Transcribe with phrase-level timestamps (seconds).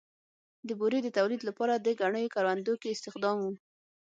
[0.67, 3.45] د بورې د تولید لپاره د ګنیو کروندو کې استخدام و.